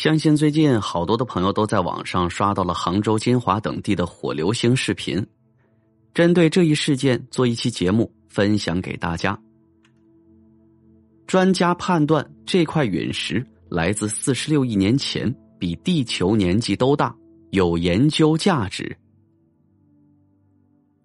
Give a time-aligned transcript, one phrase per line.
[0.00, 5.22] 相信最近好多的朋友都在网上刷到了杭州、金华等地的火流星视频。
[6.14, 9.38] 针对这一事件做一期节目分享给大家。
[11.26, 17.14] 专家判断这块陨石来自四十六亿年前，比地球年纪都大，
[17.50, 18.96] 有研究价值。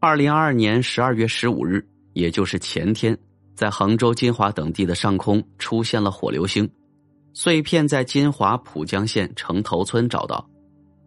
[0.00, 3.16] 二零二二年十二月十五日，也就是前天，
[3.54, 6.68] 在杭州、金华等地的上空出现了火流星。
[7.32, 10.48] 碎片在金华浦江县城头村找到，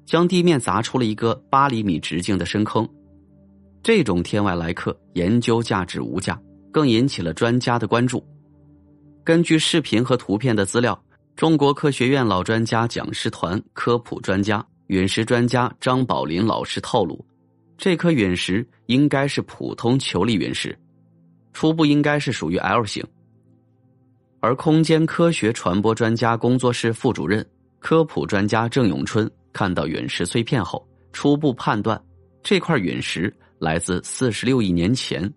[0.05, 2.87] 将地面砸出了一个八厘米直径的深坑。
[3.81, 6.39] 这种天外来客，研究价值无价，
[6.71, 8.25] 更引起了专家的关注。
[9.23, 10.97] 根据视频和图片的资料，
[11.35, 17.25] 中国科学院老专家讲师团科普专家、陨石专家张宝林老师透露，
[17.77, 20.77] 这颗陨石应该是普通球粒陨石，
[21.51, 23.05] 初步应该是属于 L 型。
[24.43, 27.45] 而空间科学传播专家工作室副主任、
[27.79, 31.97] 科普专家郑永春看到陨石碎片后，初步判断
[32.43, 35.33] 这块陨石来自四十六亿年前，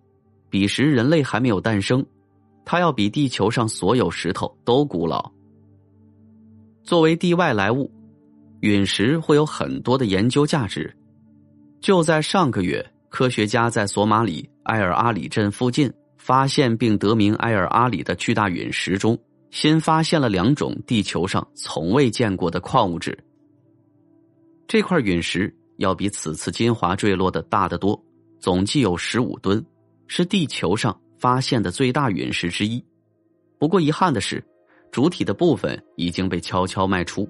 [0.49, 2.05] 彼时人类还没有诞生，
[2.65, 5.31] 它要比地球上所有石头都古老。
[6.83, 7.89] 作为地外来物，
[8.59, 10.93] 陨石会有很多的研究价值。
[11.79, 15.89] 就在上个月，科学家在索马里埃尔阿里镇附近。
[16.17, 19.17] 发现并得名埃尔阿里的巨大陨石中，
[19.51, 23.17] 新发现了两种地球上从未见过的矿物质。
[24.67, 27.97] 这块陨石要比此次金华坠落的大得多，
[28.39, 29.65] 总计有十五吨，
[30.07, 32.83] 是地球上发现的最大陨石之一。
[33.57, 34.43] 不过遗憾的是，
[34.91, 37.27] 主体的部分已经被悄悄卖出。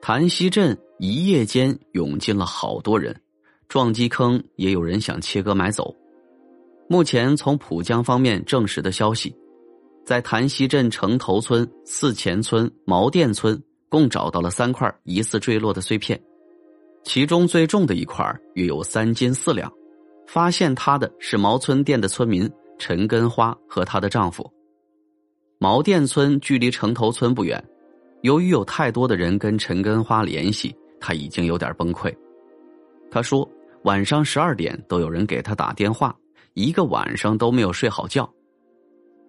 [0.00, 3.20] 潭溪镇一夜间涌进了好多人，
[3.68, 5.94] 撞击坑也有人想切割买走。
[6.88, 9.34] 目前从浦江方面证实的消息，
[10.06, 16.18] 在潭溪镇城头村、四前村、毛店村共找到了三块疑似坠落的碎片，
[17.04, 19.70] 其中最重的一块约有三斤四两。
[20.26, 24.46] 发现它的是毛村店的村民陈根花和她的丈夫。
[25.58, 27.62] 毛店村距离城头村不远，
[28.22, 32.14] 由于有太多的人跟陈根花联系，他已经有点崩溃。
[33.10, 33.48] 他说，
[33.84, 36.14] 晚上十二点都有人给他打电话。
[36.58, 38.28] 一个晚上都没有睡好觉。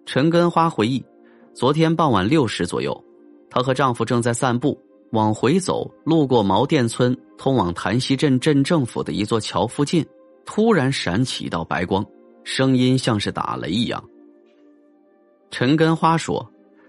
[0.04, 1.00] 陈根花回忆，
[1.54, 3.04] 昨天傍晚六时左右，
[3.48, 4.76] 她和丈夫正在散步，
[5.12, 10.04] 往回走，路过毛店村通往潭溪镇镇政府的一座桥附近，
[10.44, 12.04] 突然闪起一道白光，
[12.42, 14.02] 声音像是打雷一样。
[15.52, 16.44] 陈根花说，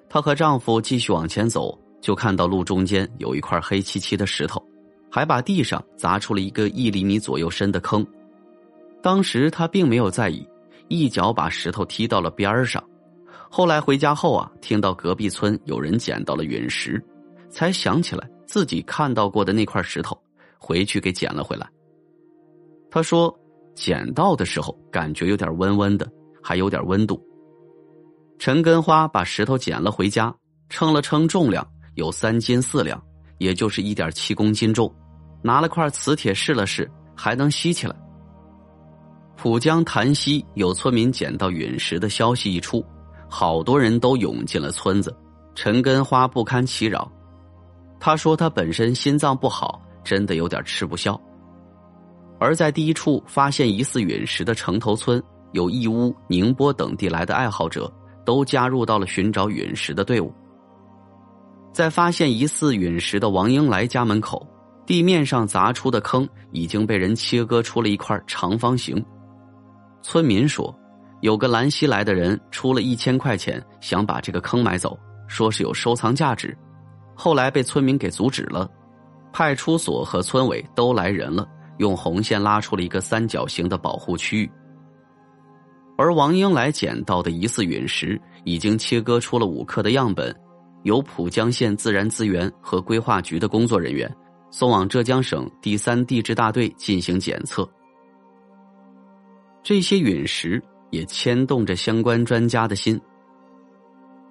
[0.10, 4.60] 她和丈夫继续往前走，就看到路中间有一块黑漆漆的石头，
[5.12, 8.04] 还把地上砸出了一个一厘米左右深的坑。
[9.02, 10.48] 当时他并没有在意，
[10.88, 12.84] 一脚把石头踢到了边上。
[13.50, 17.04] 后来回家后啊，听到隔壁村有人捡到了陨石，
[17.50, 20.18] 才想起来自己看到过的那块石头，
[20.58, 21.68] 回去给捡了回来。
[22.90, 23.34] 他说，
[23.76, 26.10] 捡到的时候感觉有点温温的，
[26.42, 27.22] 还有点温度。
[28.38, 30.34] 陈根花把石头捡了回家，
[30.70, 33.02] 称了称重量，有三斤四两，
[33.38, 34.94] 也就是一点七公斤重。
[35.42, 37.96] 拿了块磁铁试了试，还能吸起来。
[39.42, 42.86] 浦江潭溪有村民捡到陨石的消息一出，
[43.28, 45.12] 好多人都涌进了村子。
[45.56, 47.12] 陈根花不堪其扰，
[48.00, 51.20] 他说他本身心脏不好，真的有点吃不消。
[52.40, 55.20] 而在第一处发现疑似陨石的城头村，
[55.54, 57.92] 有义乌、宁波等地来的爱好者
[58.24, 60.32] 都加入到了寻找陨石的队伍。
[61.74, 64.48] 在发现疑似陨石的王英来家门口，
[64.86, 69.04] 地面上砸出的坑已经被人切割出了一块长方形。
[70.02, 70.74] 村民说，
[71.22, 76.58] 有个兰溪来的人出了一千块钱，想把这个坑买走，说是有收藏价值，
[77.16, 78.70] 后来被村民给阻止了。
[79.34, 84.52] 派出所和村委都来人了，用红线拉出了一个三角形的保护区域。
[85.98, 90.36] 而王英来捡到的疑似陨石，已经切割出了五克的样本，
[90.84, 94.12] 由浦江县自然资源和规划局的工作人员
[94.50, 97.70] 送往浙江省第三地质大队进行检测。
[99.64, 103.00] 这些陨石也牵动着相关专家的心。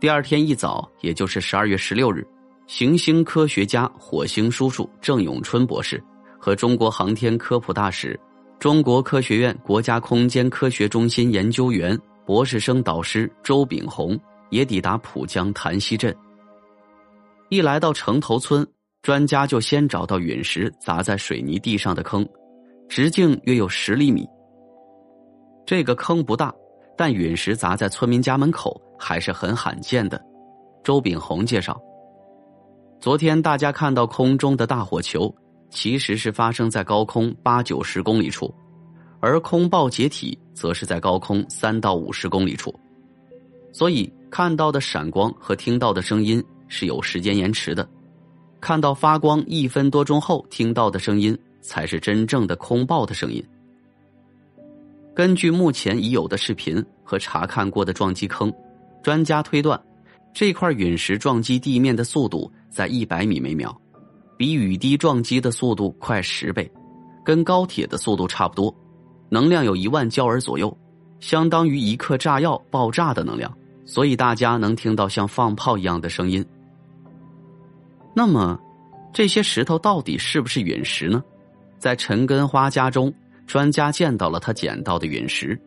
[0.01, 2.27] 第二天一早，也就是十二月十六日，
[2.67, 6.03] 行星科学家、火星叔叔郑永春博士
[6.39, 8.19] 和中国航天科普大使、
[8.59, 14.19] 中国科学院国家空间科学中心研究员、博士生导师周炳宏
[14.51, 16.15] 也抵达浦江潭溪镇。
[17.51, 18.67] 一来到城头村，
[19.03, 22.27] 专家就先找到陨石砸在水泥地上的坑，
[22.89, 24.27] 直径约有十厘米。
[25.71, 26.53] 这个坑不大，
[26.97, 30.21] 但陨石砸在村民家门口还是很罕见的。
[30.83, 31.81] 周炳宏介绍，
[32.99, 35.33] 昨天大家看到空中的大火球，
[35.71, 38.53] 其实是发生在高空八九十公里处，
[39.21, 42.75] 而空爆解体则是在高空三到五十公里处，
[43.71, 46.45] 所以看到的闪光和听到的声音。
[46.67, 47.89] 是有时间延迟的，
[48.61, 53.41] 看到发光一分多钟后听到的声音，才是真正的空爆的声音。
[55.21, 58.51] 根据目前已有的视频和查看过的撞击坑，
[59.03, 59.79] 专家推断，
[60.33, 63.71] 这块陨石撞击地面的速度在一百米每秒，
[64.39, 66.73] 比雨滴撞击的速度快十倍，
[67.23, 68.75] 跟高铁的速度差不多，
[69.29, 70.75] 能量有一万焦耳左右，
[71.21, 76.43] 相当于一克炸药爆炸的能量，所以大家能听到像放炮一样的声音。
[78.17, 78.59] 那么，
[79.13, 81.23] 这些石头到底是不是陨石呢？
[81.79, 83.13] 在陈根花家中，
[83.51, 85.61] 专家见到了他捡到的陨石，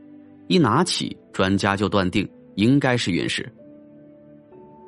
[0.47, 2.25] 一拿起，专家就断定
[2.55, 3.51] 应该是陨石。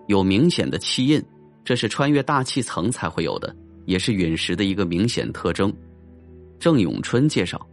[0.08, 1.22] 有明显的气印，
[1.66, 3.54] 这是穿越大气层才会有的，
[3.84, 5.74] 也是陨石的一个明显特征。
[6.58, 7.68] 郑永春介绍，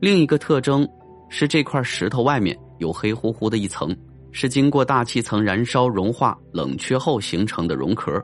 [0.00, 0.88] 另一个特征
[1.28, 3.94] 是这块石头外面有黑乎乎的一层，
[4.32, 8.18] 是经过大气层燃烧融化冷却后形成的熔壳。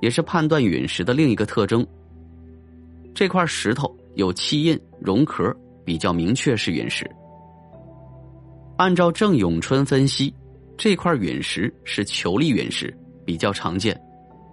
[0.00, 1.86] 也是判断陨石的另一个特征。
[3.14, 5.50] 这块石头有气印、溶壳，
[5.82, 7.10] 比较明确是陨石。
[8.76, 10.32] 按照郑永春分析，
[10.76, 12.94] 这块陨石是球粒陨石，
[13.24, 13.98] 比较常见。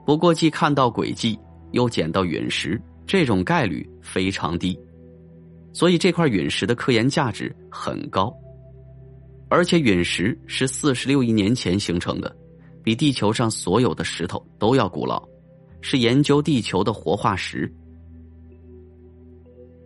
[0.05, 1.37] 不过，既看到轨迹，
[1.71, 4.79] 又捡到陨石，这种概率非常低。
[5.73, 8.33] 所以，这块陨石的科研价值很高。
[9.49, 12.33] 而且，陨石是四十六亿年前形成的，
[12.81, 15.21] 比地球上所有的石头都要古老。
[15.81, 17.69] 是研究地球的活化石。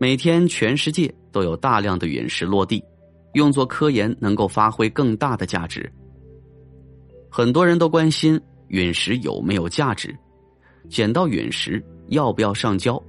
[0.02, 2.84] 每天，全世界都有大量的陨石落地，
[3.34, 5.88] 用作科研能够发挥更大的价值。
[7.30, 10.18] 很多人都关心陨石有没有价值，
[10.90, 13.00] 捡到陨石要不要上交？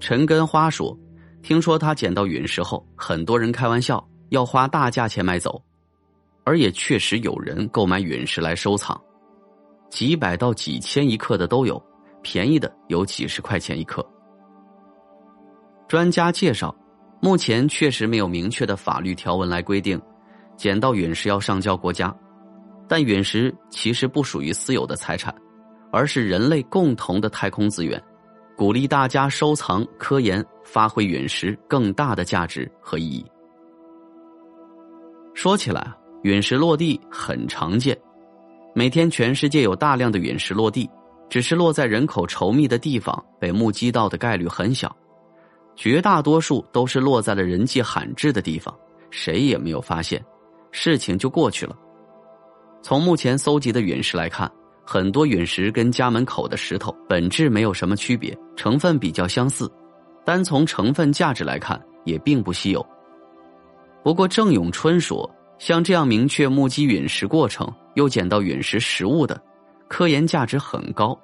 [0.00, 0.98] 陈根花说
[1.42, 5.62] ：“听说他捡到陨石后，很多人开玩笑要花大价钱买走，
[6.42, 9.00] 而也确实有人购买陨石来收藏。”
[9.90, 11.80] 几百到几千一克的都有，
[12.20, 14.04] 便宜的有几十块钱一克。
[15.88, 16.74] 专家介绍，
[17.18, 19.98] 目前确实没有明确的法律条文来规定，
[20.54, 22.14] 捡到陨石要上交国家，
[22.86, 25.34] 但陨石其实不属于私有的财产，
[25.90, 28.00] 而是人类共同的太空资源，
[28.54, 33.24] 鼓励大家收藏、科研，发挥陨石更大的价值和意义。
[35.32, 35.90] 说起来，
[36.22, 37.98] 陨石落地很常见。
[38.74, 40.86] 每天，全世界有大量的陨石落地，
[41.30, 44.94] 只是落在人口稠密的地方，被目击到的概率很小。
[45.78, 48.76] 绝大多数都是落在了人迹罕至的地方，
[49.10, 50.20] 谁也没有发现，
[50.72, 51.76] 事情就过去了。
[52.82, 54.50] 从目前搜集的陨石来看，
[54.84, 59.70] 很多陨石跟家门口的石头本质没有什么区别，成分比较相似，
[60.24, 62.84] 单从成分价值来看，也并不稀有。
[64.02, 65.32] 不过，郑永春说。
[65.58, 69.40] 像这样明确目击陨石过程又捡到陨石实物的，
[69.88, 71.18] 科研价值很高。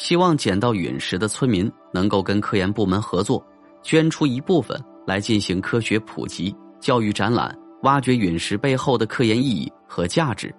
[0.00, 3.46] 希望捡到陨石的村民能够跟科研部门合作，
[3.82, 10.50] 捐出一部分来进行科学普及、教育展览，挖掘陨石背后的科研意义和价值。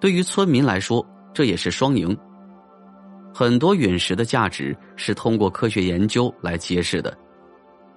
[0.00, 2.16] 对于村民来说，这也是双赢。
[3.34, 7.14] 很多陨石的价值是通过科学研究来揭示的。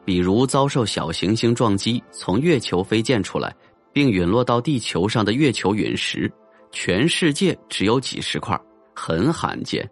[0.04, 3.56] 比如遭受小行星撞击，从月球飞溅出来，
[3.94, 6.30] 并陨落到地球上的月球陨石，
[6.74, 8.60] 全世界只有几十块，
[8.94, 9.90] 很罕见。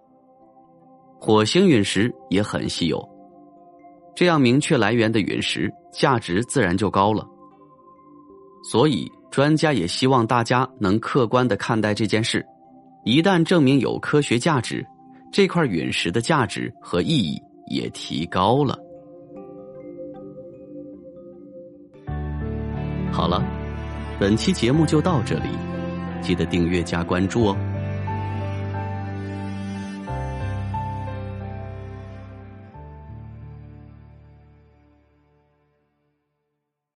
[1.20, 3.08] 火星陨石也很稀有，
[4.16, 7.28] 这样明确来源的陨石价值自然就高了。
[8.64, 12.46] 所以，专家也希望大家能客观的看待这件事，
[13.04, 14.86] 一旦证明有科学价值，
[15.32, 18.78] 这块陨石的价值和意义也提高了。
[23.12, 23.44] 好了，
[24.20, 25.50] 本期节目就到这里，
[26.22, 27.58] 记得订阅加关注哦。